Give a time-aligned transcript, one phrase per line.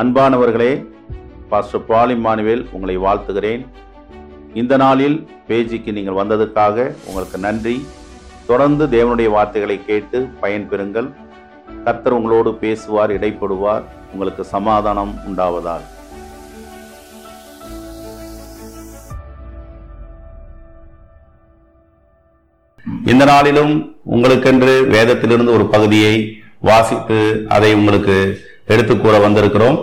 [0.00, 0.72] அன்பானவர்களே
[1.50, 3.62] pastor Paul Emmanuel உங்களை வாழ்த்துகிறேன்.
[4.60, 5.16] இந்த நாளில்
[5.48, 7.74] பேஜிக்கு நீங்கள் வந்ததுக்காக உங்களுக்கு நன்றி.
[8.50, 11.08] தொடர்ந்து தேவனுடைய வார்த்தைகளை கேட்டு பயன்பெறுங்கள்
[11.84, 13.84] கர்த்தர் உங்களோடு பேசுவார் இடைப்படுவார்.
[14.12, 15.86] உங்களுக்கு சமாதானம் உண்டாவதால்
[23.12, 23.72] இந்த நாளிலும்
[24.16, 26.14] உங்களுக்கென்று வேதத்திலிருந்து ஒரு பகுதியை
[26.68, 27.18] வாசித்து
[27.56, 28.16] அதை உங்களுக்கு
[28.68, 29.78] எடுத்து கூற வந்திருக்கிறோம்.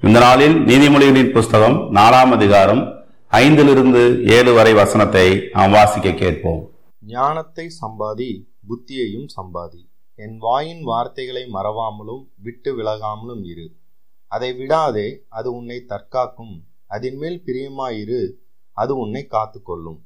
[0.00, 2.82] இந்த நாளில் நீதிமொழிகளின் புஸ்தகம் நாலாம் அதிகாரம்
[3.30, 6.70] ஐந்திலிருந்து ஏழு வரை வசனத்தை நாம் வாசிக்க கேட்போம்.
[7.06, 8.30] ஞானத்தை சம்பாதி
[8.68, 9.82] புத்தியையும் சம்பாதி.
[10.14, 13.76] என் வாயின் வார்த்தைகளை மறவாமலும் விட்டு விலகாமலும் இரு.
[14.26, 16.54] அதை விடாதே அது உன்னை தற்காக்கும்.
[16.86, 18.32] அதன் மேல் பிரியமாயிரு
[18.72, 20.00] அது உன்னை காத்துக்கொள்ளும்.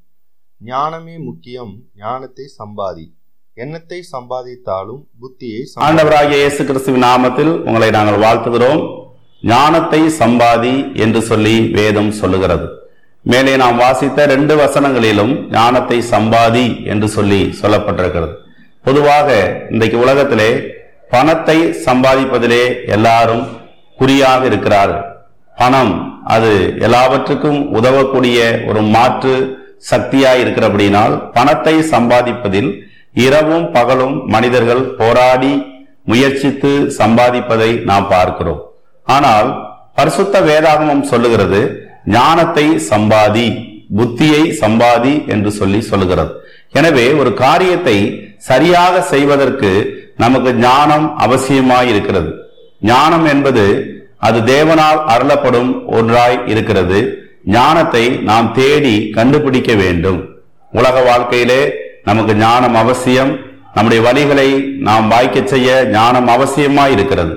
[0.61, 3.14] ஞானமே முக்கியம் ஞானத்தை சம்பாதி.
[3.63, 8.81] எண்ணத்தை சம்பாதித்தாலும் புத்தியை ஆண்டவராகிய இயேசு கிறிஸ்துவின் நாமத்தில் உங்களை நாங்கள் வாழ்த்துகிறோம்.
[9.51, 12.65] ஞானத்தை சம்பாதி என்று சொல்லி வேதம் சொல்லுகிறது.
[13.25, 18.33] மேலே நாம் வாசித்த ரெண்டு வசனங்களிலும் ஞானத்தை சம்பாதி என்று சொல்லி சொல்லப்பட்டிருக்கிறது.
[18.85, 19.27] பொதுவாக
[19.73, 20.49] இன்றைக்கு உலகத்திலே
[21.13, 22.63] பணத்தை சம்பாதிப்பதிலே
[22.95, 23.45] எல்லாரும்
[23.99, 25.05] குறியாக இருக்கிறார்கள்.
[25.57, 25.93] பணம்
[26.35, 26.51] அது
[26.87, 28.39] எல்லாவற்றுக்கும் உதவக்கூடிய
[28.71, 29.35] ஒரு மாற்று
[29.91, 32.69] சக்தியாய் இருக்கிறபடினால் பணத்தை சம்பாதிப்பதில்
[33.23, 35.53] இரவும் பகலும் மனிதர்கள் போராடி
[36.11, 38.61] முயற்சித்து சம்பாதிப்பதை நாம் பார்க்கிறோம்.
[39.07, 39.49] ஆனால்
[39.97, 41.61] பரிசுத்த வேதாகமம் சொல்லுகிறது
[42.15, 43.47] ஞானத்தை சம்பாதி
[43.97, 46.31] புத்தியை சம்பாதி என்று சொல்லி சொல்லுகிறது.
[46.79, 47.97] எனவே ஒரு காரியத்தை
[48.49, 49.71] சரியாக செய்வதற்கு
[50.23, 52.31] நமக்கு ஞானம் அவசியமாய் இருக்கிறது.
[52.91, 53.65] ஞானம் என்பது
[54.27, 56.99] அது தேவனால் அருளப்படும் ஒன்றாய் இருக்கிறது.
[57.55, 60.19] ஞானத்தை நாம் தேடி கண்டுபிடிக்க வேண்டும்.
[60.73, 61.61] உலக வாழ்க்கையிலே
[62.05, 63.33] நமக்கு ஞானம் அவசியம்.
[63.75, 64.49] நம்முடைய வழிகளை
[64.87, 67.33] நாம் வாய்க்கச் செய்ய ஞானம் அவசியமாய் இருக்கிறது.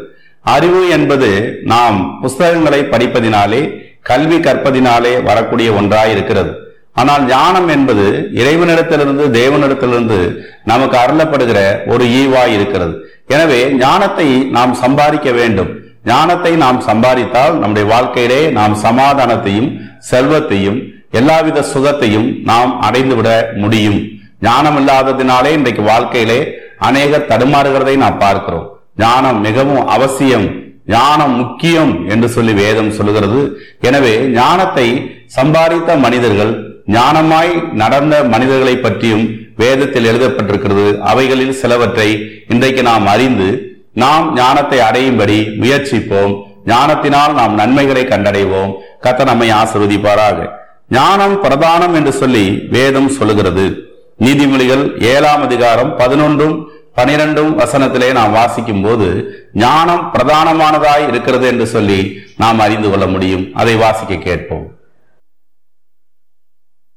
[0.55, 1.29] அறிவு என்பது
[1.73, 3.63] நாம் புஸ்தகங்களை படிப்பதினாலே
[4.11, 6.53] கல்வி கற்பதினாலே வரக்கூடிய ஒன்றாய் இருக்கிறது.
[7.01, 8.05] ஆனால் ஞானம் என்பது
[8.41, 10.19] இறைவனிடத்திலிருந்து தேவனிடத்திலிருந்து
[10.65, 12.95] நமக்கு அருளப்படுகிற ஒரு ஈவாய் இருக்கிறது.
[13.27, 15.71] எனவே ஞானத்தை நாம் சம்பாதிக்க வேண்டும்.
[16.05, 19.71] ஞானத்தை நாம் சம்பாதித்தால் நம்முடைய வாழ்க்கையிலே நாம் சமாதானத்தையும்
[20.11, 20.79] செல்வத்தையும்
[21.11, 23.31] எல்லாவித சுகத்தையும் நாம் அடைந்துவிட
[23.63, 23.99] முடியும்.
[24.41, 26.41] ஞானம் இல்லாததினாலே இன்றைக்கு வாழ்க்கையிலே
[26.79, 28.67] அநேக தடுமாறுகிறதை நாம் பார்க்கிறோம்.
[28.97, 30.47] ஞானம் மிகவும் அவசியம்
[30.87, 33.41] ஞானம் முக்கியம் என்று சொல்லி வேதம் சொல்லுகிறது.
[33.81, 34.87] எனவே ஞானத்தை
[35.37, 36.53] சம்பாதித்த மனிதர்கள்
[36.87, 39.25] ஞானமாய் நடந்த மனிதர்களை பற்றியும்
[39.57, 40.99] வேதத்தில் எழுதப்பட்டிருக்கிறது.
[40.99, 42.09] அவைகளில் சிலவற்றை
[42.49, 43.49] இன்றைக்கு நாம் அறிந்து
[43.93, 46.33] நாம் ஞானத்தை அடையும்படி முயற்சிப்போம்.
[46.65, 48.73] ஞானத்தினால் நாம் நன்மைகளை கண்டடைவோம்.
[49.03, 50.49] கத்த நம்மை ஆசிர்வதிப்பாராக.
[50.89, 53.67] ஞானம் பிரதானம் என்று சொல்லி வேதம் சொல்லுகிறது.
[54.25, 59.07] நீதிமொழிகள் ஏழாம் அதிகாரம் பதினொன்றும் பனிரெண்டும் வசனத்திலே நாம் வாசிக்கும் போது
[59.53, 63.55] ஞானம் பிரதானமானதாய் இருக்கிறது என்று சொல்லி நாம் அறிந்து கொள்ள முடியும்.
[63.55, 64.77] அதை வாசிக்க கேட்போம்.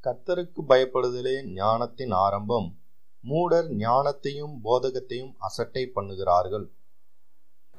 [0.03, 2.73] கர்த்தருக்கு பயப்படுதலே ஞானத்தின் ஆரம்பம்.
[3.21, 6.65] மூடர் ஞானத்தையும் போதகத்தையும் அசட்டை பண்ணுகிறார்கள்.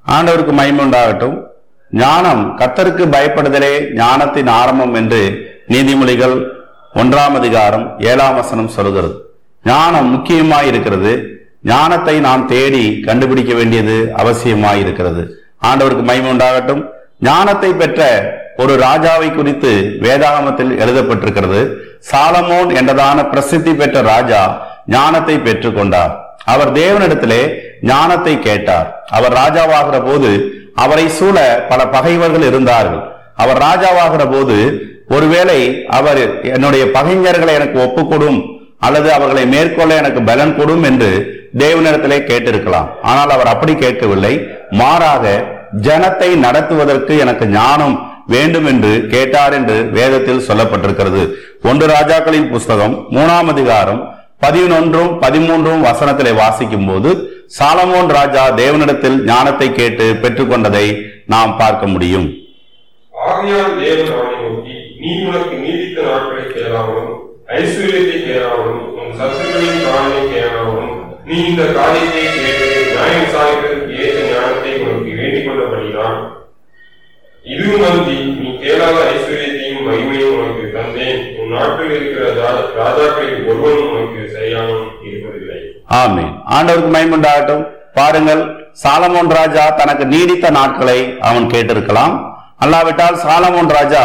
[0.06, 1.46] ஆண்டவருக்கு மகிமை உண்டாகட்டும்.
[1.90, 5.22] ஞானம் கத்தருக்கு பயப்படுதலே ஞானத்தின் ஆரம்பம் என்று
[5.68, 6.50] நீதிமொழிகள்
[6.94, 9.31] ஒன்றாம் அதிகாரம் ஏழாம் வசனம் சொல்கிறது.
[9.64, 11.12] ஞானம் முக்கியமாய் இருக்கிறது
[11.62, 15.22] ஞானத்தை நாம் தேடி கண்டுபிடிக்க வேண்டியது அவசியமாய் இருக்கிறது
[15.68, 16.82] ஆண்டவருக்கு மகிமை உண்டாகட்டும்.
[17.20, 18.00] ஞானத்தை பெற்ற
[18.56, 19.72] ஒரு ராஜாவை குறித்து
[20.04, 21.60] வேதாகமத்தில் எழுதப்பட்டிருக்கிறது.
[22.10, 24.40] சாலமோன் என்றதான பிரசித்தி பெற்ற ராஜா
[24.86, 26.12] ஞானத்தை பெற்றுக்கொண்டார்.
[26.44, 27.42] அவர் தேவனிடத்திலே
[27.82, 28.88] ஞானத்தை கேட்டார்.
[29.16, 30.30] அவர் ராஜாவாகிற போது
[30.74, 33.00] அவரை சூழ பல பகைவர்கள் இருந்தார்கள்.
[33.34, 34.56] அவர் ராஜாவாகிற போது
[35.08, 35.60] ஒருவேளை
[35.98, 36.20] அவர்
[36.54, 38.38] என்னுடைய பகைஞர்களை எனக்கு ஒப்புக்கொடும்
[38.86, 41.10] அல்லது அவர்களை மேற்கொள்ள எனக்கு பலன் கொடும் என்று
[41.62, 42.88] தேவனிடத்திலே கேட்டிருக்கலாம்.
[43.10, 44.34] ஆனால் அவர் அப்படி கேட்கவில்லை.
[44.80, 45.24] மாறாக
[45.86, 47.96] ஜனத்தை நடத்துவதற்கு எனக்கு ஞானம்
[48.34, 51.22] வேண்டும் என்று கேட்டார் என்று வேதத்தில் சொல்லப்பட்டிருக்கிறது.
[51.70, 54.02] ஒன்று ராஜாக்களின் புஸ்தகம் மூணாம் அதிகாரம்
[54.44, 57.10] பதினொன்றும் பதிமூன்றும் வசனத்திலே வாசிக்கும் போது
[57.58, 60.86] சாலமோன் ராஜா தேவனிடத்தில் ஞானத்தை கேட்டு பெற்றுக்கொண்டதை
[61.34, 62.28] நாம் பார்க்க முடியும்.
[63.12, 67.12] ஆகையால் தேவன் அவனை நோக்கி நீ உனக்கு நீடித்த நாட்களை கேளாமலும்
[67.48, 70.92] ஐஸ்வர்யத்தை கேளாமலும் உன் சத்துக்களின் காலனை கேளாமலும்
[71.24, 76.18] நீ இந்த காரியத்தை கேட்டு நியாயம் விசாரிப்பதற்கு ஏற்ற ஞானத்தை உனக்கு வேண்டிக் கொண்டபடிதான்
[77.44, 81.20] இதுவும் அன்றி நீ கேளாத ஐஸ்வர்யத்தையும் மகிமையும் உனக்கு தந்தேன்.
[81.38, 85.60] உன் நாட்டில் இருக்கிற ரா- ராஜாக்களில் ஒருவனும் உனக்கு சரியானும் இருப்பதில்லை.
[85.94, 87.64] ஆமே ஆண்டவருக்கு மயமுண்டாகட்டும்
[87.94, 88.42] பாருங்கள்
[88.82, 92.14] சாலமோன் ராஜா தனக்கு நீடித்த நாட்களை அவன் கேட்டிருக்கலாம்.
[92.60, 94.04] அல்லாவிட்டால் சாலமோன் ராஜா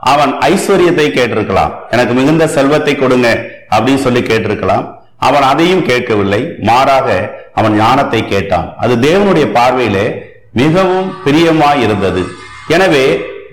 [0.00, 1.72] அவன் ஐஸ்வர்யத்தை கேட்டிருக்கலாம்.
[1.90, 3.28] எனக்கு மிகுந்த செல்வத்தை கொடுங்க
[3.74, 4.86] அப்படின்னு சொல்லி கேட்டிருக்கலாம்.
[5.16, 6.40] அவன் அதையும் கேட்கவில்லை.
[6.68, 7.08] மாறாக
[7.54, 8.68] அவன் ஞானத்தை கேட்டான்.
[8.82, 10.06] அது தேவனுடைய பார்வையிலே
[10.52, 12.24] மிகவும் பிரியமாய் இருந்தது.
[12.68, 13.04] எனவே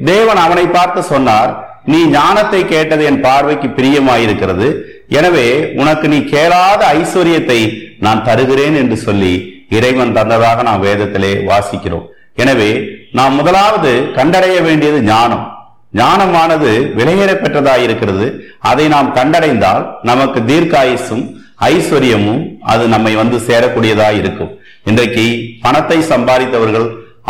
[0.06, 1.52] தேவன் அவனை பார்த்து சொன்னார்
[1.86, 4.68] நீ ஞானத்தை கேட்டது என் பார்வைக்கு பிரியமாயிருக்கிறது
[5.08, 5.48] எனவே
[5.82, 7.60] உனக்கு நீ கேளாத ஐஸ்வர்யத்தை
[8.00, 9.34] நான் தருகிறேன் என்று சொல்லி
[9.70, 12.06] இறைவன் தந்ததாக நாம் வேதத்திலே வாசிக்கிறோம்.
[12.36, 12.72] எனவே
[13.12, 15.53] நாம் முதலாவது கண்டடைய வேண்டியது ஞானம்.
[16.00, 18.28] ஞானமானது விலையேற பெற்றதாயிருக்கிறது.
[18.72, 21.24] அதை நாம் கண்டடைந்தால் நமக்கு தீர்க்காயுசும்
[21.72, 22.42] ஐஸ்வர்யமும்
[22.74, 24.52] அது நம்மை வந்து சேரக்கூடியதாய் இருக்கும்
[24.90, 25.26] இன்றைக்கு
[25.66, 26.88] பணத்தை சம்பாதித்தவர்கள்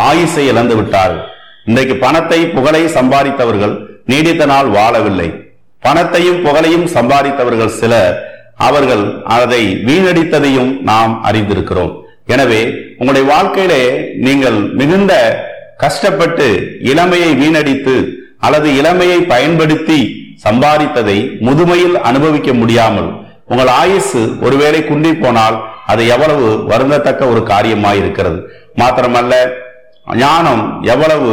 [0.10, 1.26] ஆயுசை இழந்து விட்டார்கள்.
[1.70, 3.76] இன்றைக்கு பணத்தை புகழை சம்பாதித்தவர்கள்
[4.12, 5.30] நீடித்த நாள் வாழவில்லை.
[5.84, 8.16] பணத்தையும் புகழையும் சம்பாதித்தவர்கள் சிலர்
[8.68, 9.06] அவர்கள்
[9.36, 11.94] அதை வீணடித்ததையும் நாம் அறிந்திருக்கிறோம்.
[12.34, 12.62] எனவே
[13.00, 13.84] உங்களுடைய வாழ்க்கையிலே
[14.26, 15.14] நீங்கள் மிகுந்த
[15.84, 16.48] கஷ்டப்பட்டு
[16.92, 17.96] இளமையை வீணடித்து
[18.46, 20.00] அல்லது இளமையை பயன்படுத்தி
[20.46, 21.18] சம்பாதித்ததை
[21.48, 23.10] முதுமையில் அனுபவிக்க முடியாமல்
[23.52, 25.58] உங்கள் ஆயுசு ஒருவேளை குன்றி போனால்
[25.92, 28.40] அது எவ்வளவு வருந்தத்தக்க ஒரு காரியமாய் இருக்கிறது
[28.82, 29.34] மாத்திரமல்ல
[30.22, 30.64] ஞானம்
[30.94, 31.32] எவ்வளவு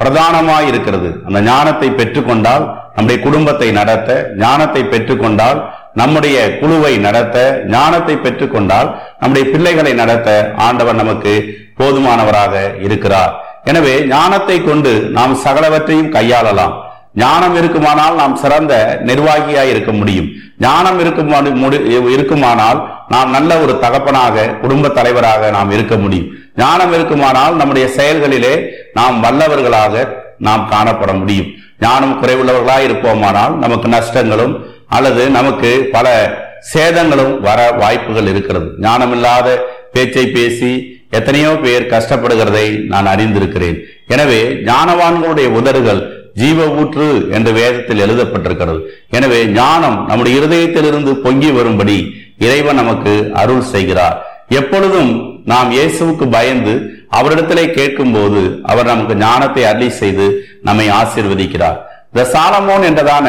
[0.00, 2.64] பிரதானமாய் இருக்கிறது அந்த ஞானத்தை பெற்றுக்கொண்டால்
[2.96, 4.10] நம்முடைய குடும்பத்தை நடத்த
[4.42, 5.60] ஞானத்தை பெற்றுக்கொண்டால்
[6.00, 7.38] நம்முடைய குழுவை நடத்த
[7.74, 8.88] ஞானத்தை பெற்றுக்கொண்டால்
[9.20, 10.28] நம்முடைய பிள்ளைகளை நடத்த
[10.66, 11.32] ஆண்டவர் நமக்கு
[11.78, 12.54] போதுமானவராக
[12.86, 13.32] இருக்கிறார்.
[13.64, 16.72] எனவே ஞானத்தை கொண்டு நாம் சகலவற்றையும் கையாளலாம்.
[17.14, 20.28] ஞானம் இருக்குமானால் நாம் சிறந்த நிர்வாகியாய் இருக்க முடியும்.
[20.58, 26.26] ஞானம் இருக்குமா முடி- இருக்குமானால் நாம் நல்ல ஒரு தகப்பனாக குடும்ப தலைவராக நாம் இருக்க முடியும்.
[26.56, 30.08] ஞானம் இருக்குமானால் நம்முடைய செயல்களிலே நாம் வல்லவர்களாக
[30.38, 31.46] நாம் காணப்பட முடியும்.
[31.80, 34.58] ஞானம் குறைவுள்ளவர்களாக இருப்போமானால் நமக்கு நஷ்டங்களும்
[34.88, 36.30] அல்லது நமக்கு பல
[36.74, 38.72] சேதங்களும் வர வாய்ப்புகள் இருக்கிறது.
[38.80, 39.58] ஞானமில்லாத
[39.92, 43.78] பேச்சை பேசி எத்தனையோ பேர் கஷ்டப்படுகிறதை நான் அறிந்திருக்கிறேன்.
[44.14, 46.02] எனவே ஞானவான்களுடைய உதடுகள்
[46.40, 48.80] ஜீவ ஊற்று என்ற வேதத்தில் எழுதப்பட்டிருக்கிறது.
[49.18, 51.98] எனவே ஞானம் நம்முடைய இருதயத்திலிருந்து பொங்கி வரும்படி
[52.46, 54.16] இறைவன் நமக்கு அருள் செய்கிறார்.
[54.60, 55.12] எப்பொழுதும்
[55.52, 56.74] நாம் இயேசுவுக்கு பயந்து
[57.18, 60.26] அவரிடத்திலே கேட்கும் போது அவர் நமக்கு ஞானத்தை அருளி செய்து
[60.68, 61.78] நம்மை ஆசீர்வதிக்கிறார்.
[62.12, 63.26] இந்த சாலமோன் என்றதான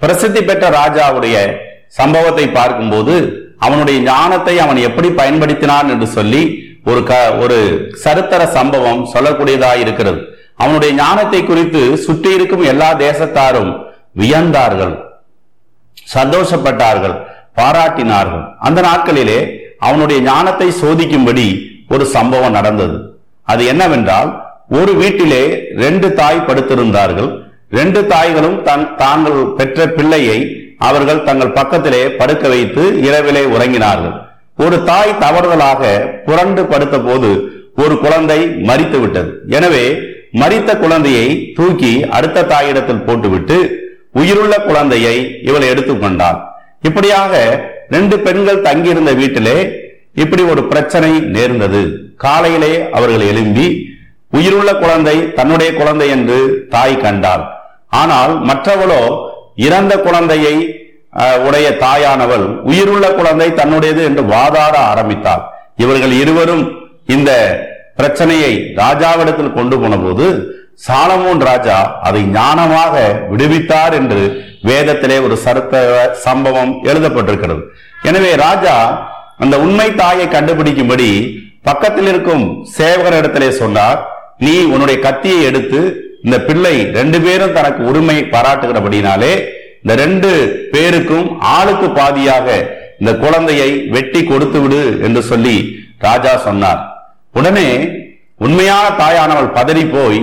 [0.00, 1.36] பிரசித்தி பெற்ற ராஜாவுடைய
[1.98, 3.14] சம்பவத்தை பார்க்கும்போது
[3.66, 6.42] அவனுடைய ஞானத்தை அவன் எப்படி பயன்படுத்தினான் என்று சொல்லி
[6.90, 7.12] ஒரு க
[7.44, 7.58] ஒரு
[8.04, 10.20] சரித்தர சம்பவம் சொல்லக்கூடியதாக இருக்கிறது.
[10.64, 13.70] அவனுடைய ஞானத்தை குறித்து சுற்றி இருக்கும் எல்லா தேசத்தாரும்
[14.20, 14.94] வியந்தார்கள்.
[16.16, 17.16] சந்தோஷப்பட்டார்கள்.
[17.58, 18.44] பாராட்டினார்கள்.
[18.66, 19.38] அந்த நாட்களிலே
[19.88, 21.46] அவனுடைய ஞானத்தை சோதிக்கும்படி
[21.94, 22.96] ஒரு சம்பவம் நடந்தது.
[23.52, 24.30] அது என்னவென்றால்
[24.78, 25.42] ஒரு வீட்டிலே
[25.82, 27.30] ரெண்டு தாய் படுத்திருந்தார்கள்.
[27.78, 30.38] ரெண்டு தாய்களும் தன் தாங்கள் பெற்ற பிள்ளையை
[30.88, 34.16] அவர்கள் தங்கள் பக்கத்திலே படுக்க வைத்து இரவிலே உறங்கினார்கள்.
[34.58, 35.82] ஒரு தாய் தவறுதலாக
[36.24, 37.30] புரண்டு படுத்த போது
[37.74, 38.38] ஒரு குழந்தை
[38.68, 39.84] மறித்து விட்டது எனவே
[40.32, 43.56] மறித்த குழந்தையை தூக்கி அடுத்த தாயிடத்தில் போட்டுவிட்டு
[44.12, 46.38] உயிருள்ள குழந்தையை இவள் எடுத்துக்கொண்டாள்
[46.82, 47.32] இப்படியாக
[47.88, 49.58] ரெண்டு பெண்கள் தங்கியிருந்த வீட்டிலே
[50.14, 51.82] இப்படி ஒரு பிரச்சனை நேர்ந்தது.
[52.16, 53.66] காலையிலே அவர்கள் எழும்பி
[54.32, 56.38] உயிருள்ள குழந்தை தன்னுடைய குழந்தை என்று
[56.68, 57.44] தாய் கண்டாள்.
[58.00, 59.02] ஆனால் மற்றவளோ
[59.56, 60.54] இறந்த குழந்தையை
[61.46, 65.42] உடைய தாயானவள் உயிருள்ள குழந்தை தன்னுடையது என்று வாதாட ஆரம்பித்தாள்.
[65.76, 66.64] இவர்கள் இருவரும்
[67.06, 67.30] இந்த
[67.96, 70.26] பிரச்சனையை ராஜாவிடத்தில் கொண்டு போன போது
[70.86, 71.76] சாலமோன் ராஜா
[72.06, 72.94] அதை ஞானமாக
[73.30, 74.22] விடுவித்தார் என்று
[74.62, 75.74] வேதத்திலே ஒரு சருத்த
[76.26, 77.62] சம்பவம் எழுதப்பட்டிருக்கிறது.
[78.02, 78.74] எனவே ராஜா
[79.44, 81.08] அந்த உண்மை தாயை கண்டுபிடிக்கும்படி
[81.62, 82.44] பக்கத்தில் இருக்கும்
[82.78, 83.98] சேவகரிடத்திலே சொன்னார்
[84.44, 85.80] நீ உன்னுடைய கத்தியை எடுத்து
[86.24, 89.32] இந்த பிள்ளை ரெண்டு பேரும் தனக்கு உரிமை பாராட்டுகிறபடினாலே
[89.86, 90.30] இந்த ரெண்டு
[90.70, 91.26] பேருக்கும்
[91.56, 92.46] ஆளுக்கு பாதியாக
[93.00, 95.54] இந்த குழந்தையை வெட்டி கொடுத்து விடு என்று சொல்லி
[96.04, 96.80] ராஜா சொன்னார்.
[97.34, 97.68] உடனே
[98.46, 100.20] உண்மையான தாயானவள் பதறி போய்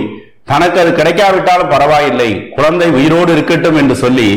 [0.50, 4.28] தனக்கு அது கிடைக்காவிட்டாலும் பரவாயில்லை குழந்தை உயிரோடு இருக்கட்டும் என்று சொல்லி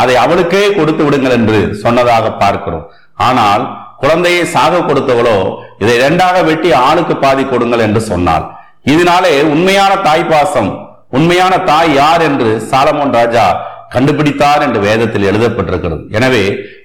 [0.00, 2.84] அதை அவளுக்கே கொடுத்து விடுங்கள் என்று சொன்னதாக பார்க்கிறோம்.
[3.28, 3.64] ஆனால்
[4.04, 5.38] குழந்தையை சாக கொடுத்தவளோ
[5.82, 8.46] இதை இரண்டாக வெட்டி ஆளுக்கு பாதி கொடுங்கள் என்று சொன்னாள்.
[8.94, 10.72] இதனாலே உண்மையான தாய் பாசம்
[11.18, 13.46] உண்மையான தாய் யார் என்று சாலமோன் ராஜா
[13.94, 16.02] கண்டுபிடித்தார் என்று வேதத்தில் எழுதப்பட்டிருக்கிறது.
[16.18, 16.44] எனவே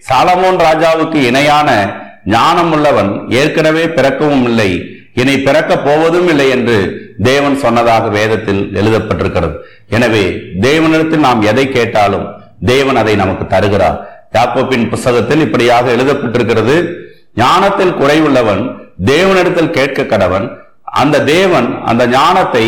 [0.09, 1.69] சாலமோன் ராஜாவுக்கு இணையான
[2.35, 3.11] ஞானம் உள்ளவன்
[3.41, 4.69] ஏற்கனவே பிறக்கவும் இல்லை.
[5.21, 6.75] இனி பிறக்கப் போவதும் இல்லை என்று
[7.29, 9.55] தேவன் சொன்னதாக வேதத்தில் எழுதப்பட்டிருக்கிறது.
[9.97, 10.25] எனவே
[10.67, 12.25] தேவனிடத்தில் நாம் எதை கேட்டாலும்
[12.71, 13.97] தேவன் அதை நமக்கு தருகிறார்.
[14.35, 16.75] யாக்கோப்பின் புஸ்தகத்தில் இப்படியாக எழுதப்பட்டிருக்கிறது.
[17.41, 18.63] ஞானத்தில் குறைவுள்ளவன்
[19.11, 20.45] தேவனிடத்தில் கேட்க கடவன்
[21.01, 22.65] அந்த தேவன் அந்த ஞானத்தை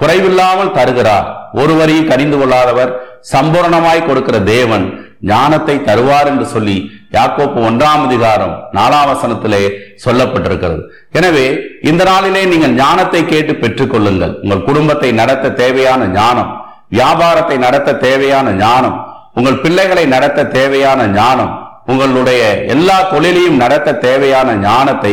[0.00, 1.26] குறைவில்லாமல் தருகிறார்.
[1.60, 2.90] ஒருவரையும் கனிந்து கொள்ளாதவர்
[3.32, 4.86] சம்பூரணமாய் கொடுக்கிற தேவன்
[5.30, 6.76] ஞானத்தை தருவார் என்று சொல்லி
[7.16, 9.62] யாக்கோப்பு ஒன்றாம் அதிகாரம் நாலாம் வசனத்திலே
[10.04, 10.82] சொல்லப்பட்டிருக்கிறது.
[11.18, 11.46] எனவே
[11.90, 14.34] இந்த நாளிலே நீங்கள் ஞானத்தை கேட்டு பெற்றுக்கொள்ளுங்கள்.
[14.44, 16.50] உங்கள் குடும்பத்தை நடத்த தேவையான ஞானம்
[16.98, 18.98] வியாபாரத்தை நடத்த தேவையான ஞானம்
[19.38, 21.52] உங்கள் பிள்ளைகளை நடத்த தேவையான ஞானம்
[21.92, 22.42] உங்களுடைய
[22.74, 25.12] எல்லா தொழிலையும் நடத்த தேவையான ஞானத்தை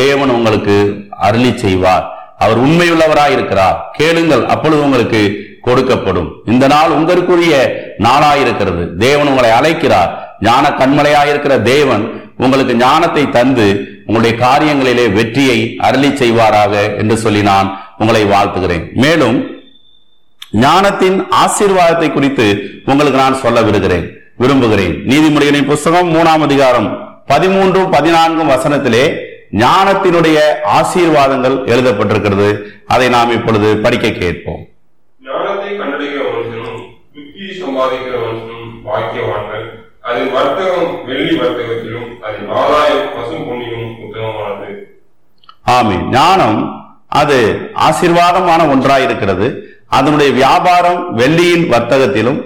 [0.00, 0.76] தேவன் உங்களுக்கு
[1.28, 2.04] அருளி செய்வார்.
[2.42, 5.20] அவர் உண்மையுள்ளவராய் இருக்கிறார் கேளுங்கள் அப்பொழுது உங்களுக்கு
[5.66, 6.28] கொடுக்கப்படும்.
[6.52, 7.54] இந்த நாள் உங்களுக்குரிய
[8.06, 10.10] நாளாயிருக்கிறது தேவன் உங்களை அழைக்கிறார்.
[10.48, 12.04] ஞான கண்மலையாயிருக்கிற தேவன்
[12.44, 13.66] உங்களுக்கு ஞானத்தை தந்து
[14.06, 18.84] உங்களுடைய காரியங்களிலே வெற்றியை அருளி செய்வாராக என்று சொல்லி நான் உங்களை வாழ்த்துகிறேன்.
[19.04, 19.36] மேலும்
[20.64, 22.46] ஞானத்தின் ஆசீர்வாதத்தை குறித்து
[22.86, 24.94] உங்களுக்கு நான் சொல்ல விருகிறேன் விரும்புகிறேன்.
[25.10, 26.88] நீதிமொழிகளின் புஸ்தகம் மூணாம் அதிகாரம்
[27.32, 29.04] பதிமூன்றும் பதினான்கும் வசனத்திலே
[29.62, 30.38] ஞானத்தினுடைய
[30.78, 32.50] ஆசீர்வாதங்கள் எழுதப்பட்டிருக்கிறது.
[32.86, 34.62] அதை நாம் இப்பொழுது படிக்க கேட்போம்.
[37.76, 38.20] புத்தியை
[38.86, 39.66] பாக்கியவான்கள்.
[40.08, 44.68] அதன் வர்த்தகம் வெள்ளி வர்த்தகத்திலும் அதன் ஆதாயம் பசும் பொன்னிலும் உத்தமமானது.
[45.76, 46.58] ஆமே ஞானம்
[47.20, 47.38] அது
[47.88, 49.46] ஆசீர்வாதமான ஒன்றாயிருக்கிறது.
[49.98, 52.40] அதனுடைய வியாபாரம் வெள்ளியின் வர்த்தகத்திலும்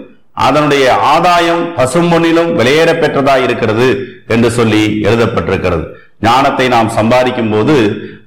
[0.46, 3.88] அதனுடைய ஆதாயம் பசும்பொன்னிலும் வெளியேற பெற்றதா இருக்கிறது
[4.34, 5.84] என்று சொல்லி எழுதப்பட்டிருக்கிறது.
[6.20, 7.76] ஞானத்தை நாம் சம்பாதிக்கும் போது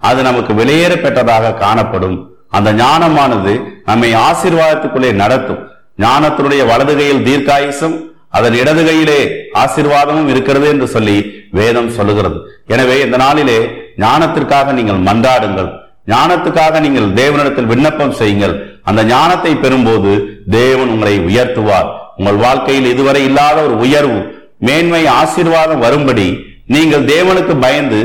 [0.10, 2.18] அது நமக்கு வெளியேற பெற்றதாக காணப்படும்.
[2.58, 3.54] அந்த ஞானமானது
[3.86, 5.62] நம்மை ஆசீர்வாதத்துக்குள்ளே நடத்தும்.
[6.04, 7.98] ஞானத்தினுடைய வலது கையில் தீர்க்காயுசும்
[8.38, 9.20] அதன் இடது கையிலே
[9.62, 11.18] ஆசீர்வாதமும் இருக்கிறது என்று சொல்லி
[11.60, 12.38] வேதம் சொல்லுகிறது.
[12.74, 13.60] எனவே இந்த நாளிலே
[14.04, 15.70] ஞானத்திற்காக நீங்கள் மன்றாடுங்கள்.
[16.14, 18.54] ஞானத்துக்காக நீங்கள் தேவனிடத்தில் விண்ணப்பம் செய்யுங்கள்.
[18.90, 20.12] அந்த ஞானத்தை பெறும்போது
[20.58, 21.90] தேவன் உங்களை உயர்த்துவார்.
[22.20, 24.20] உங்கள் வாழ்க்கையில் இதுவரை இல்லாத ஒரு உயர்வு
[24.68, 26.28] மேன்மை ஆசீர்வாதம் வரும்படி
[26.76, 28.00] நீங்கள் தேவனுக்கு பயந்து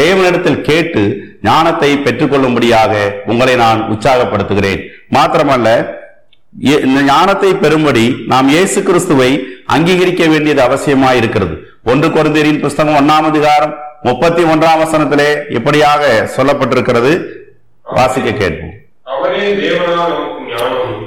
[0.00, 1.02] தேவனிடத்தில் கேட்டு
[1.48, 2.92] ஞானத்தை பெற்றுக்கொள்ளும்படியாக
[3.32, 4.80] உங்களை நான் உற்சாகப்படுத்துகிறேன்.
[5.16, 5.68] மாத்திரமல்ல
[7.04, 14.42] ஞானத்தை பெறும்படி நாம் இயேசு கிறிஸ்துவை அங்கீகரிக்க வேண்டியது அவசியமாய் இருக்கிறது ஒன்று கொரிந்தியரின் புஸ்தகம் ஒன்னாம் அதிகாரம் முப்பத்தி
[14.42, 17.24] ஒன்றாம் வசனத்திலே இப்படியாக சொல்லப்பட்டிருக்கிறது.
[17.84, 18.70] வாசிக்க கேட்போம்.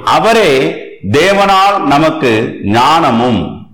[0.04, 0.74] அவரே
[1.10, 3.66] தேவனால் நமக்கு ஞானமும்.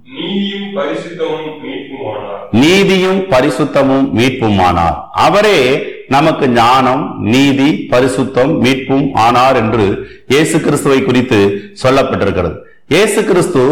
[2.53, 5.01] நீதியும் பரிசுத்தமும் மீட்புமானார்.
[5.13, 7.03] அவரே நமக்கு ஞானம்
[7.33, 9.87] நீதி பரிசுத்தம் மீட்பும் ஆனார் என்று
[10.33, 11.39] இயேசு கிறிஸ்துவை குறித்து
[11.83, 12.55] சொல்லப்பட்டிருக்கிறது.
[12.95, 13.63] இயேசு கிறிஸ்து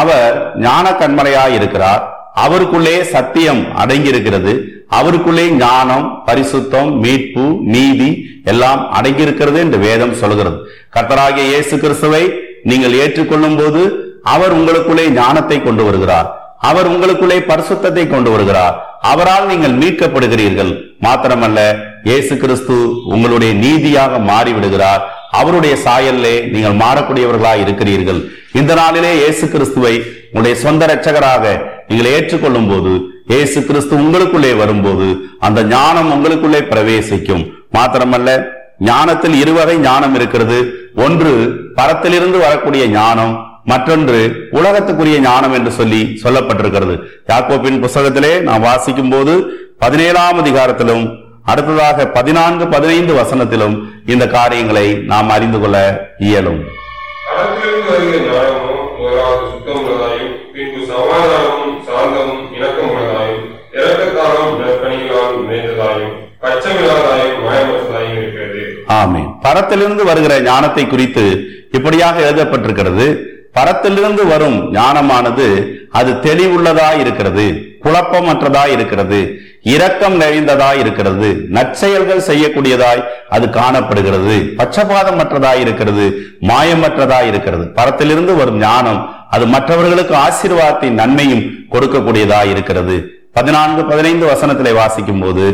[0.00, 2.02] அவர் ஞான கண்மலையாய் இருக்கிறார்.
[2.44, 4.52] அவருக்குள்ளே சத்தியம் அடங்கியிருக்கிறது.
[4.98, 8.10] அவருக்குள்ளே ஞானம் பரிசுத்தம் மீட்பு நீதி
[8.52, 10.58] எல்லாம் அடங்கியிருக்கிறது என்று வேதம் சொல்கிறது.
[10.96, 12.24] கர்த்தராகிய இயேசு கிறிஸ்துவை
[12.70, 13.82] நீங்கள் ஏற்றுக்கொள்ளும் போது
[14.34, 16.28] அவர் உங்களுக்குள்ளே ஞானத்தை கொண்டு வருகிறார்.
[16.68, 18.76] அவர் உங்களுக்குள்ளே பரிசுத்தத்தை கொண்டு வருகிறார்.
[19.10, 20.72] அவரால் நீங்கள் மீட்கப்படுகிறீர்கள்.
[21.04, 21.60] மாத்திரமல்ல
[22.08, 22.76] இயேசு கிறிஸ்து
[23.14, 25.02] உங்களுடைய நீதியாக மாறிவிடுகிறார்.
[25.38, 28.20] அவருடைய சாயல்லே நீங்கள் மாறக்கூடியவர்களா இருக்கிறீர்கள்.
[28.60, 29.94] இந்த நாளிலே இயேசு கிறிஸ்துவை
[30.28, 31.44] உங்களுடைய சொந்த இரட்சகராக
[31.88, 32.92] நீங்கள் ஏற்றுக்கொள்ளும் போது
[33.32, 35.08] இயேசு கிறிஸ்து உங்களுக்குள்ளே வரும்போது
[35.46, 37.44] அந்த ஞானம் உங்களுக்குள்ளே பிரவேசிக்கும்.
[37.76, 38.30] மாத்திரமல்ல
[38.90, 40.58] ஞானத்தில் இருவகை ஞானம் இருக்கிறது.
[41.04, 41.32] ஒன்று
[41.78, 43.34] பரத்திலிருந்து வரக்கூடிய ஞானம்
[43.68, 44.18] மற்றொன்று
[44.52, 46.94] உலகத்துக்குரிய ஞானம் என்று சொல்லி சொல்லப்பட்டிருக்கிறது.
[47.28, 49.32] யாக்கோப்பின் புஸ்தகத்திலே நாம் வாசிக்கும் போது
[49.78, 51.04] பதினேழாம் அதிகாரத்திலும்
[51.44, 55.76] அடுத்ததாக பதினான்கு பதினைந்து வசனத்திலும் இந்த காரியங்களை நாம் அறிந்து கொள்ள
[56.18, 56.60] இயலும்.
[68.98, 69.28] ஆமென்.
[69.42, 71.24] பரத்திலிருந்து வருகிற ஞானத்தை குறித்து
[71.72, 73.06] இப்படியாக எழுதப்பட்டிருக்கிறது.
[73.58, 75.46] பரத்திலிருந்து வரும் ஞானமானது
[75.98, 77.46] அது தெளிவுள்ளதா இருக்கிறது
[77.84, 79.20] குழப்பமற்றதா இருக்கிறது
[79.68, 86.04] இரக்கம் நிறைந்ததாய் இருக்கிறது நற்செயல்கள் செய்யக்கூடியதாய் அது காணப்படுகிறது பட்சபாதமற்றதா இருக்கிறது
[86.48, 89.00] மாயமற்றதாய் இருக்கிறது பரத்திலிருந்து வரும் ஞானம்
[89.30, 92.96] அது மற்றவர்களுக்கு ஆசீர்வாதத்தின் நன்மையும் கொடுக்கக்கூடியதாய் இருக்கிறது
[93.34, 95.46] பதினான்கு பதினைந்து வசனத்திலே வாசிக்கும் போது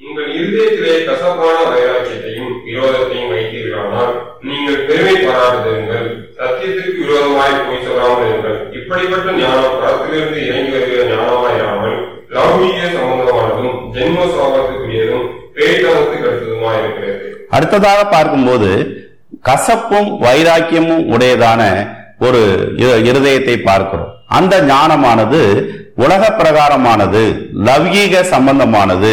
[0.00, 4.12] உங்கள் இருதயத்திலே கசப்பான வைராக்கியத்தையும் விரோதத்தையும் வைத்தீர்களானால்
[4.44, 6.06] நீங்கள் பெருமை பாராட்டுங்கள்
[6.38, 11.96] சத்தியத்திற்கு விரோதமாய் போய் சொல்லாமல் இப்படிப்பட்ட ஞானம் பரத்திலிருந்து இறங்கி வருகிற ஞானமாயிராமல்
[12.34, 15.26] லௌகீக சம்பந்தமானதும் ஜென்ம சோகத்துக்குரியதும்
[15.56, 17.26] பேய்தனத்துக்கு அடுத்ததுமாய் இருக்கிறது.
[17.56, 18.70] அடுத்ததாக பார்க்கும்போது
[19.48, 21.62] கசப்பும் வைராக்கியமும் உடையதான
[22.26, 22.40] ஒரு
[23.10, 24.10] இருதயத்தை பார்க்கிறோம்.
[24.38, 25.40] அந்த ஞானமானது
[26.04, 27.22] உலக பிரகாரமானது
[27.68, 29.12] லௌகீக சம்பந்தமானது.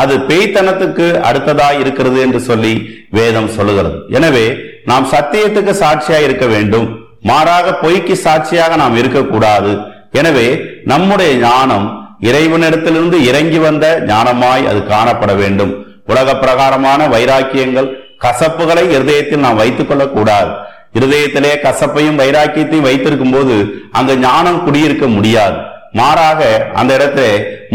[0.00, 2.74] அது பேய்த்தனத்துக்கு அடுத்ததாய் இருக்கிறது என்று சொல்லி
[3.18, 3.98] வேதம் சொல்லுகிறது.
[4.18, 4.46] எனவே
[4.90, 6.88] நாம் சத்தியத்துக்கு சாட்சியாக இருக்க வேண்டும்.
[7.28, 9.72] மாறாக பொய்க்கு சாட்சியாக நாம் இருக்கக்கூடாது.
[10.20, 10.48] எனவே
[10.92, 11.86] நம்முடைய ஞானம்
[12.28, 15.72] இறைவனிடத்திலிருந்து இறங்கி வந்த ஞானமாய் அது காணப்பட வேண்டும்.
[16.12, 17.88] உலக பிரகாரமான வைராக்கியங்கள்
[18.24, 20.50] கசப்புகளை இருதயத்தில் நாம் வைத்துக் கொள்ளக்கூடாது.
[20.98, 23.54] இருதயத்திலே கசப்பையும் வைராக்கியத்தையும் வைத்திருக்கும் போது
[23.98, 25.56] அங்கு ஞானம் குடியிருக்க முடியாது.
[26.00, 26.40] மாறாக
[26.80, 27.24] அந்த இடத்துல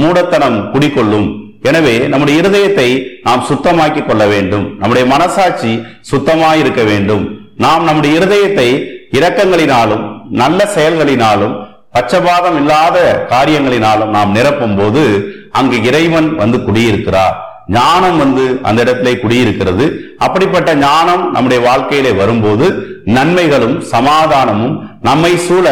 [0.02, 1.28] மூடத்தனம் குடிக்கொள்ளும்.
[1.70, 2.90] எனவே நம்முடைய இருதயத்தை
[3.28, 4.66] நாம் சுத்தமாக்கி கொள்ள வேண்டும்.
[4.82, 5.72] நம்முடைய மனசாட்சி
[6.12, 7.24] சுத்தமாயிருக்க வேண்டும்.
[7.66, 8.70] நாம் நம்முடைய இருதயத்தை
[9.18, 10.06] இரக்கங்களினாலும்
[10.42, 11.56] நல்ல செயல்களினாலும்
[11.96, 12.98] பச்சபாதம் இல்லாத
[13.34, 15.04] காரியங்களினாலும் நாம் நிரப்பும் போது
[15.60, 17.38] அங்கு இறைவன் வந்து குடியிருக்கிறார்.
[17.78, 19.86] ஞானம் வந்து அந்த இடத்திலே குடியிருக்கிறது.
[20.26, 22.68] அப்படிப்பட்ட ஞானம் நம்முடைய வாழ்க்கையிலே வரும்போது
[23.16, 24.76] நன்மைகளும் சமாதானமும்
[25.08, 25.66] நம்மை சூழ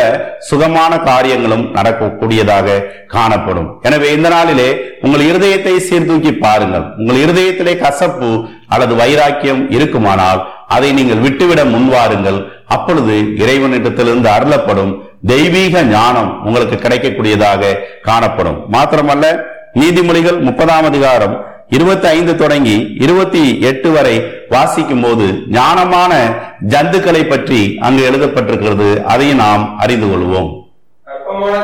[0.49, 2.77] சுகமான காரியங்களும் நடக்கக்கூடியதாக
[3.15, 3.69] காணப்படும்.
[3.87, 4.67] எனவே இந்த நாளிலே
[5.05, 6.85] உங்கள் இருதயத்தை சீர்தூக்கி பாருங்கள்.
[6.99, 8.29] உங்கள் இருதயத்திலே கசப்பு
[8.67, 10.41] அல்லது வைராக்கியம் இருக்குமானால்
[10.75, 12.39] அதை நீங்கள் விட்டுவிட முன்வாருங்கள்.
[12.67, 18.71] அப்பொழுது இறைவனிடத்திலிருந்து அருளப்படும் தெய்வீக ஞானம் உங்களுக்கு கிடைக்கக்கூடியதாக காணப்படும்.
[18.71, 27.77] மாத்திரமல்ல நீதிமொழிகள் முப்பதாம் அதிகாரம் இருபத்தி ஐந்து தொடங்கி இருபத்தி எட்டு வரை வாசிக்கும் போது ஞானமான ஜந்துக்களை பற்றி
[27.79, 29.03] அங்கு எழுதப்பட்டிருக்கிறது.
[29.03, 30.65] அதை நாம் அறிந்து கொள்வோம்.
[31.05, 31.61] தங்கள்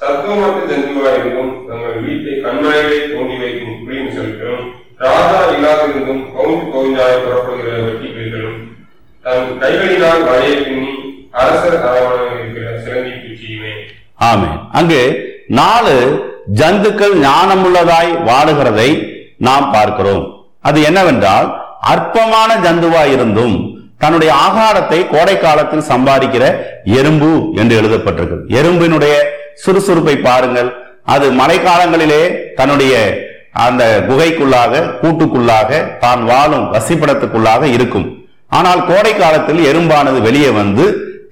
[0.00, 0.66] சத்துவமற்ற
[1.68, 4.77] தங்கள் வீட்டை கண்மலைகளை தோண்டி வைக்கும் குளியும் சொல்கிறோம்
[10.08, 10.92] நான் வலையை பின்னி
[11.30, 13.72] அரசர் அரவணையில் இருக்கிற சிறந்தி பூச்சியுமே.
[14.16, 14.58] ஆமென்.
[14.72, 15.00] அங்கு
[15.46, 15.94] நாலு
[16.54, 18.90] ஜந்துக்கள் ஞானமுள்ளதாய் வாடுகிறதை
[19.36, 20.24] நாம் பார்க்கிறோம்.
[20.60, 21.48] அது என்னவென்றால்
[21.80, 23.56] அற்பமான ஜந்துவாய் இருந்தும்
[23.98, 26.44] தன்னுடைய ஆகாரத்தை கோடை காலத்தில் சம்பாதிக்கிற
[26.84, 29.14] எறும்பு என்று எழுதப்பட்டிருக்கு எறும்பினுடைய
[29.64, 30.68] சுறுசுறுப்பை பாருங்கள்.
[31.04, 32.22] அது மழைக்காலங்களிலே
[32.54, 32.94] தன்னுடைய
[33.52, 38.17] அந்த குகைக்குள்ளாக கூட்டுக்குள்ளாக தான் வாழும் வசிப்பிடத்துக்குள்ளாக இருக்கும்.
[38.50, 40.84] ஆனால் கோடை காலத்தில் எறும்பானது வெளியே வந்து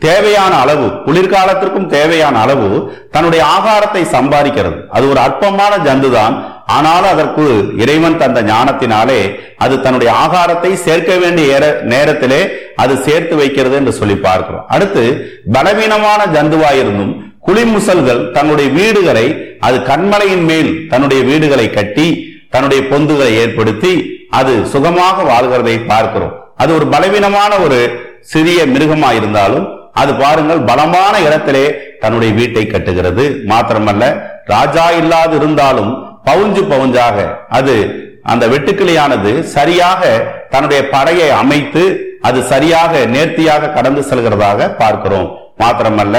[0.06, 2.68] தேவையான அளவு குளிர்காலத்திற்கும் தேவையான அளவு
[3.14, 4.78] தன்னுடைய ஆகாரத்தை சம்பாதிக்கிறது.
[4.96, 6.34] அது ஒரு அற்பமான ஜந்துதான்.
[6.76, 7.44] ஆனாலும் அதற்கு
[7.82, 9.18] இறைவன் தந்த ஞானத்தினாலே
[9.64, 11.58] அது தன்னுடைய ஆகாரத்தை சேர்க்க வேண்டிய
[11.92, 12.40] நேரத்திலே
[12.82, 14.66] அது சேர்த்து வைக்கிறது என்று சொல்லி பார்க்கிறோம்.
[14.74, 15.04] அடுத்து
[15.56, 17.14] பலவீனமான ஜந்துவாயிருந்தும்
[17.48, 19.26] குளிமுசல்கள் தன்னுடைய வீடுகளை
[19.66, 22.08] அது கண்மலையின் மேல் தன்னுடைய வீடுகளை கட்டி
[22.54, 23.94] தன்னுடைய பொந்துகளை ஏற்படுத்தி
[24.40, 26.34] அது சுகமாக வாழ்கிறதை பார்க்கிறோம்.
[26.58, 27.78] அது ஒரு பலவீனமான ஒரு
[28.32, 29.66] சிறிய மிருகமா இருந்தாலும்
[30.00, 31.64] அது பாருங்கள் பலமான இடத்திலே
[32.02, 33.24] தன்னுடைய வீட்டை கட்டுகிறது.
[33.50, 34.04] மாத்திரமல்ல
[34.54, 35.92] ராஜா இல்லாது இருந்தாலும்
[36.28, 37.16] பவுஞ்சு பவுஞ்சாக
[37.58, 37.74] அது
[38.32, 40.02] அந்த வெட்டுக்கிளியானது சரியாக
[40.52, 41.84] தன்னுடைய படையை அமைத்து
[42.28, 45.28] அது சரியாக நேர்த்தியாக கடந்து செல்கிறதாக பார்க்கிறோம்.
[45.62, 46.16] மாத்திரமல்ல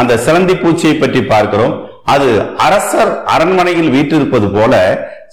[0.00, 1.74] அந்த சிலந்தி பூச்சியை பற்றி பார்க்கிறோம்.
[2.14, 2.28] அது
[2.66, 4.74] அரசர் அரண்மனையில் வீற்றிருப்பது போல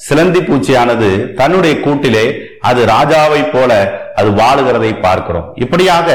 [0.08, 2.26] சிலந்தி பூச்சியானது தன்னுடைய கூட்டிலே
[2.70, 3.72] அது ராஜாவை போல
[4.20, 5.48] அது வாழுகிறதை பார்க்கிறோம்.
[5.64, 6.08] இப்படியாக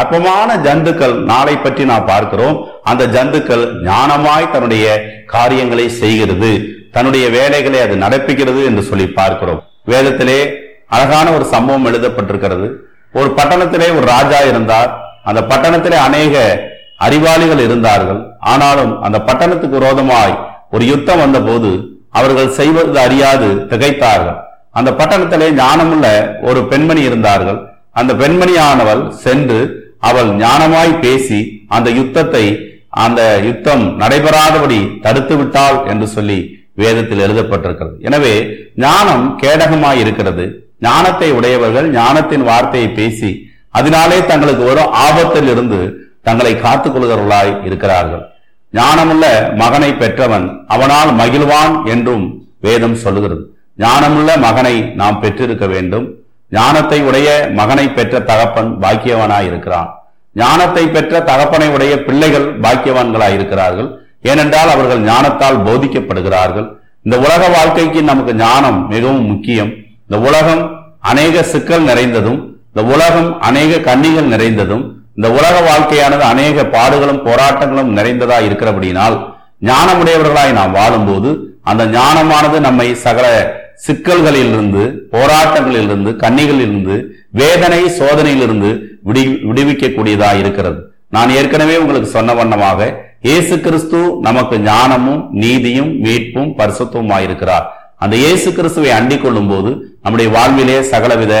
[0.00, 2.56] அற்பமான ஜந்துக்கள் நாளை பற்றி நாம் பார்க்கிறோம்.
[2.90, 4.86] அந்த ஜந்துக்கள் ஞானமாய் தன்னுடைய
[5.34, 6.52] காரியங்களை செய்கிறது.
[6.96, 9.60] தன்னுடைய வேலைகளை அது நடப்பிக்கிறது என்று சொல்லி பார்க்கிறோம்.
[9.92, 10.40] வேதத்திலே
[10.96, 12.68] அழகான ஒரு சம்பவம் எழுதப்பட்டிருக்கிறது.
[13.18, 14.90] ஒரு பட்டணத்திலே ஒரு ராஜா இருந்தார்.
[15.28, 16.34] அந்த பட்டணத்திலே அநேக
[17.06, 18.20] அறிவாளிகள் இருந்தார்கள்.
[18.52, 20.34] ஆனாலும் அந்த பட்டணத்துக்கு விரோதமாய்
[20.74, 21.70] ஒரு யுத்தம் வந்தபோது
[22.18, 24.38] அவர்கள் செய்வது அறியாது திகைத்தார்கள்.
[24.74, 26.06] அந்த பட்டணத்திலே ஞானமுள்ள
[26.48, 27.58] ஒரு பெண்மணி இருந்தார்கள்.
[28.00, 29.58] அந்த பெண்மணியானவள் சென்று
[30.08, 31.40] அவள் ஞானமாய் பேசி
[31.76, 32.44] அந்த யுத்தத்தை
[33.04, 36.38] அந்த யுத்தம் நடைபெறாதபடி தடுத்து விட்டாள் என்று சொல்லி
[36.82, 37.96] வேதத்தில் எழுதப்பட்டிருக்கிறது.
[38.08, 38.34] எனவே
[38.84, 40.44] ஞானம் கேடகமாய் இருக்கிறது.
[40.86, 43.30] ஞானத்தை உடையவர்கள் ஞானத்தின் வார்த்தையை பேசி
[43.78, 45.78] அதனாலே தங்களுக்கு வரும் ஆபத்தில் இருந்து
[46.26, 48.24] தங்களை காத்துக் கொள்கிறவர்களாய் இருக்கிறார்கள்.
[48.74, 49.24] ஞானமுள்ள
[49.60, 52.24] மகனை பெற்றவன் அவனால் மகிழ்வான் என்றும்
[52.66, 53.42] வேதம் சொல்லுகிறது.
[53.78, 56.06] ஞானமுள்ள மகனை நாம் பெற்றிருக்க வேண்டும்.
[56.52, 59.88] ஞானத்தை உடைய மகனை பெற்ற தகப்பன் பாக்கியவனாய் இருக்கிறான்.
[60.36, 63.88] ஞானத்தை பெற்ற தகப்பனை உடைய பிள்ளைகள் பாக்கியவான்களாய் இருக்கிறார்கள்.
[64.30, 66.68] ஏனென்றால் அவர்கள் ஞானத்தால் போதிக்கப்படுகிறார்கள்.
[67.06, 69.70] இந்த உலக வாழ்க்கைக்கு நமக்கு ஞானம் மிகவும் முக்கியம்.
[70.06, 70.62] இந்த உலகம்
[71.10, 74.84] அநேக சிக்கல் நிறைந்ததும் இந்த உலகம் அநேக கன்னிகள் நிறைந்ததும்
[75.18, 79.16] இந்த உலக வாழ்க்கையானது அநேக பாடுகளும் போராட்டங்களும் நிறைந்ததா இருக்கிறபடினால்
[79.68, 81.30] ஞானமுடையவர்களாய் நாம் வாழும்போது
[81.70, 83.26] அந்த ஞானமானது நம்மை சகல
[83.86, 84.82] சிக்கல்களிலிருந்து
[85.14, 86.96] போராட்டங்களிலிருந்து கன்னிகளிலிருந்து
[87.40, 88.70] வேதனை சோதனையிலிருந்து
[89.08, 90.78] விடி விடுவிக்கக்கூடியதா இருக்கிறது.
[91.10, 92.80] நான் ஏற்கனவே உங்களுக்கு சொன்ன வண்ணமாக
[93.28, 97.66] இயேசு கிறிஸ்து நமக்கு ஞானமும் நீதியும் மீட்பும் பரிசுத்தவுமாயிருக்கிறார்
[97.98, 99.70] அந்த இயேசு கிறிஸ்துவை அண்டிக் கொள்ளும் போது
[100.02, 101.34] நம்முடைய வாழ்விலே சகலவித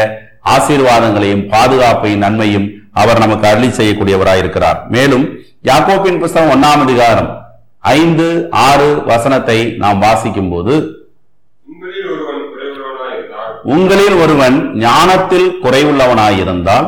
[0.54, 4.78] ஆசீர்வாதங்களையும் பாதுகாப்பையும் நன்மையும் அவர் நமக்கு அருளி செய்யக்கூடியவராயிருக்கிறார்.
[4.94, 5.26] மேலும்
[5.68, 7.28] யாக்கோப்பின் புஸ்தகம் ஒன்னாம் அதிகாரம்
[7.94, 8.26] ஐந்து
[8.68, 10.74] ஆறு வசனத்தை நாம் வாசிக்கும் போது
[11.66, 16.86] உங்களில் ஒருவன் குறைவுள்ளவனாய் இருந்தால் உங்களில் ஒருவன் ஞானத்தில் குறைவுள்ளவனாயிருந்தால்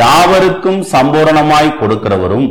[0.00, 2.48] யாவருக்கும் சம்பூர்ணமாய் கொடுக்கிறவரும்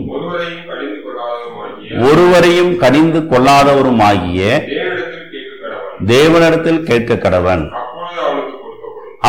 [2.09, 4.41] ஒருவரையும் கடிந்து கொள்ளாதவருமாகிய
[6.13, 7.65] தேவனிடத்தில் கேட்க கடவன்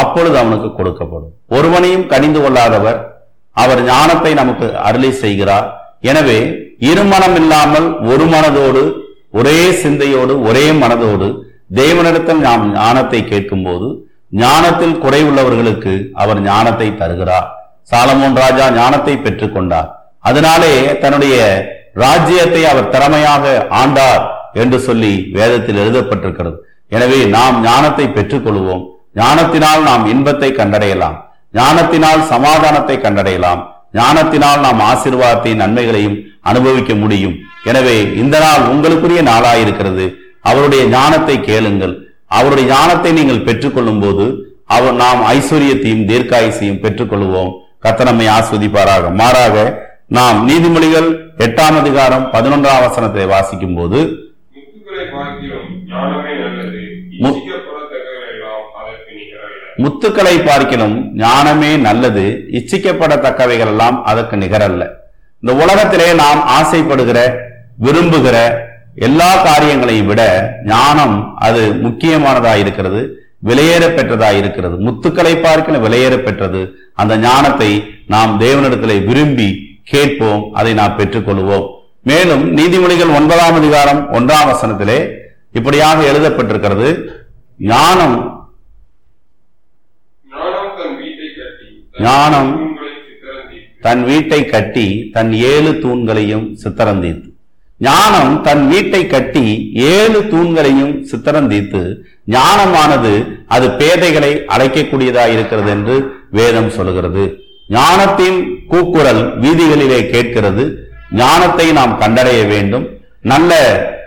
[0.01, 1.33] அப்பொழுது அவனுக்கு கொடுக்கப்படும்.
[1.57, 2.99] ஒருவனையும் கடிந்து கொள்ளாதவர்
[3.57, 5.69] அவர் ஞானத்தை நமக்கு அருளி செய்கிறார்.
[6.11, 6.39] எனவே
[6.89, 8.83] இருமனம் இல்லாமல் ஒரு மனதோடு
[9.39, 11.29] ஒரே சிந்தையோடு ஒரே மனதோடு
[11.71, 13.87] தேவனிடத்தில் நாம் ஞானத்தை கேட்கும்போது
[14.31, 17.47] ஞானத்தில் குறைவுள்ளவர்களுக்கு அவர் ஞானத்தை தருகிறார்.
[17.91, 19.89] சாலமோன் ராஜா ஞானத்தை பெற்றுக்கொண்டார்.
[20.21, 21.37] அதனாலே தன்னுடைய
[21.95, 26.57] ராஜ்யத்தை அவர் திறமையாக ஆண்டார் என்று சொல்லி வேதத்தில் எழுதப்பட்டிருக்கிறது.
[26.89, 28.85] எனவே நாம் ஞானத்தை பெற்றுக்கொள்வோம்.
[29.15, 31.17] ஞானத்தினால் நாம் இன்பத்தை கண்டடையலாம்.
[31.53, 33.63] ஞானத்தினால் சமாதானத்தை கண்டடையலாம்.
[33.93, 37.37] ஞானத்தினால் நாம் ஆசீர்வாதத்தையும் நன்மைகளையும் அனுபவிக்க முடியும்.
[37.65, 40.07] எனவே இந்த நாள் உங்களுக்குரிய நாளாயிருக்கிறது.
[40.47, 41.95] அவருடைய ஞானத்தை கேளுங்கள்.
[42.27, 47.53] அவருடைய ஞானத்தை நீங்கள் பெற்றுக்கொள்ளும் போது அவர் நாம் ஐஸ்வர்யத்தையும் தீர்க்காயுசையும் பெற்றுக்கொள்வோம்.
[47.79, 49.13] கர்த்தர் நம்மை ஆஸ்வதிப்பாராக.
[49.13, 56.79] மாறாக நாம் நீதிமொழிகள் எட்டாம் அதிகாரம் பதினொன்றாம் வசனத்தை வாசிக்கும் போது முத்துக்களை பார்க்கிலும் ஞானமே நல்லது.
[57.21, 62.45] மு- இச்சிக்கப்படத்தக்கவைகள் எல்லாம் அதற்கு நிகரல்ல முத்துக்களை பார்க்கிலும் ஞானமே நல்லது.
[62.51, 64.91] இச்சிக்கப்படத்தக்கவைகள் எல்லாம் அதற்கு நிகரல்ல.
[65.41, 67.37] இந்த உலகத்திலே நாம் ஆசைப்படுகிற
[67.83, 68.65] விரும்புகிற
[68.97, 70.23] எல்லா காரியங்களையும் விட
[70.65, 73.01] ஞானம் அது முக்கியமானதாக இருக்கிறது
[73.49, 74.77] விலையேற பெற்றதாக இருக்கிறது.
[74.87, 76.61] முத்துக்களை பார்க்கிலும் விலையேற பெற்றது.
[76.95, 77.71] அந்த ஞானத்தை
[78.15, 79.49] நாம் தேவனிடத்தில் விரும்பி
[79.83, 81.67] கேட்போம் அதை நாம் பெற்றுக்கொள்வோம்.
[82.03, 84.99] மேலும் நீதிமொழிகள் ஒன்பதாம் அதிகாரம் ஒன்றாம் வசனத்திலே
[85.53, 86.89] இப்படியாக எழுதப்பட்டிருக்கிறது.
[87.59, 88.17] ஞானம்
[92.07, 92.51] ஞானம்
[93.85, 97.23] தன் வீட்டை கட்டி தன் ஏழு தூண்களையும் சித்தரந்தீர்.
[97.81, 99.47] ஞானம் தன் வீட்டை கட்டி
[99.95, 101.83] ஏழு தூண்களையும் சித்தரந்தீத்து
[102.27, 103.13] ஞானமானது
[103.47, 105.97] அது பேதைகளை அழைக்கக்கூடியதாக இருக்கிறது என்று
[106.31, 107.25] வேதம் சொல்கிறது
[107.69, 110.65] ஞானத்தின் கூக்குரல் வீதிகளிலே கேட்கிறது.
[111.21, 112.85] ஞானத்தை நாம் கண்டடைய வேண்டும்.
[113.23, 113.53] நல்ல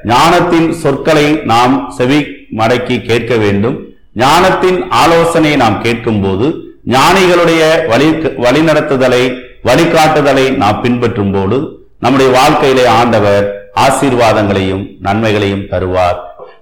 [0.05, 2.19] ஞானத்தின் சொற்களை நாம் செவி
[2.59, 3.77] மடக்கி கேட்க வேண்டும்.
[4.15, 6.47] ஞானத்தின் ஆலோசனை நாம் கேட்கும் போது
[6.91, 8.09] ஞானிகளுடைய வழி
[8.45, 9.23] வழிநடத்துதலை
[9.63, 11.57] வழிகாட்டுதலை நாம் பின்பற்றும் போது
[11.99, 16.17] நம்முடைய வாழ்க்கையிலே ஆண்டவர் ஆசீர்வாதங்களையும் நன்மைகளையும் தருவார்.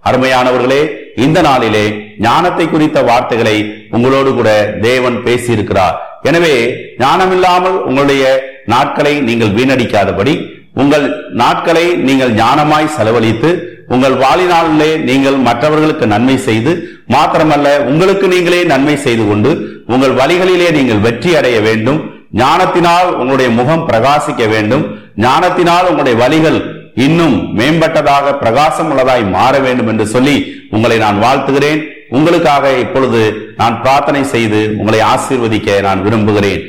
[0.07, 0.81] அருமையானவர்களே
[1.25, 1.85] இந்த நாளிலே
[2.25, 3.57] ஞானத்தை குறித்த வார்த்தைகளை
[3.91, 4.49] உங்களோடு கூட
[4.81, 5.95] தேவன் பேசியிருக்கிறார்.
[6.29, 6.55] எனவே
[6.97, 8.23] ஞானம் இல்லாமல் உங்களுடைய
[8.65, 10.35] நாட்களை நீங்கள் வீணடிக்காதபடி
[10.81, 11.05] உங்கள்
[11.41, 13.51] நாட்களை நீங்கள் ஞானமாய் செலவழித்து
[13.95, 16.71] உங்கள் வாழினாலே நீங்கள் மற்றவர்களுக்கு நன்மை செய்து
[17.13, 19.51] மாத்திரமல்ல உங்களுக்கு நீங்களே நன்மை செய்து கொண்டு
[19.87, 21.99] உங்கள் வழிகளிலே நீங்கள் வெற்றி அடைய வேண்டும்.
[22.41, 24.83] ஞானத்தினால் உங்களுடைய முகம் பிரகாசிக்க வேண்டும்.
[25.25, 26.59] ஞானத்தினால் உங்களுடைய வழிகள்
[27.05, 30.35] இன்னும் மேம்பட்டதாக பிரகாசம் உள்ளதாய் மாற வேண்டும் என்று சொல்லி
[30.75, 31.81] உங்களை நான் வாழ்த்துகிறேன்.
[32.17, 33.21] உங்களுக்காக இப்பொழுது
[33.59, 36.61] நான் பிரார்த்தனை செய்து உங்களை ஆசீர்வதிக்க நான் விரும்புகிறேன்.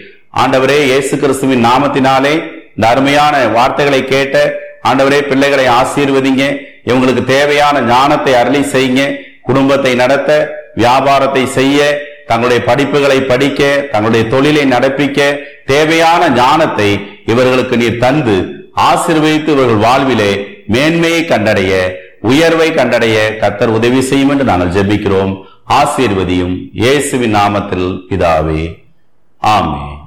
[0.42, 2.34] ஆண்டவரே இயேசு கிறிஸ்துவின் நாமத்தினாலே
[2.74, 4.36] இந்த அருமையான வார்த்தைகளை கேட்ட
[4.88, 6.44] ஆண்டவரே பிள்ளைகளை ஆசீர்வதிங்க.
[6.88, 9.02] இவங்களுக்கு தேவையான ஞானத்தை அருளி செய்யுங்க.
[9.48, 10.30] குடும்பத்தை நடத்த
[10.82, 11.78] வியாபாரத்தை செய்ய
[12.30, 13.62] தங்களுடைய படிப்புகளை படிக்க
[13.92, 15.20] தங்களுடைய தொழிலை நடப்பிக்க
[15.72, 16.90] தேவையான ஞானத்தை
[17.32, 18.36] இவர்களுக்கு நீர் தந்து
[18.80, 21.72] ஆசிர்வதித்து இவர்கள் வாழ்விலே மேன்மையை கண்டடைய
[22.20, 25.42] உயர்வை கண்டடைய கத்தர் உதவி செய்யும் என்று நாங்கள் ஜெபிக்கிறோம்.
[25.68, 28.62] ஆசீர்வதியும் இயேசுவின் நாமத்தில் இதாவே
[29.42, 29.97] ஆமே